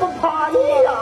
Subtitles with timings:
[0.00, 0.93] 我怕你呀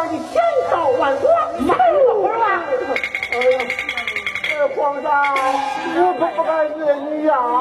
[0.00, 1.28] 官的千刀万剐，
[1.68, 2.32] 万了会儿
[3.32, 3.52] 哎呀，
[4.48, 5.12] 哎，皇上，
[5.94, 7.36] 我可不敢惹你呀！
[7.58, 7.60] 你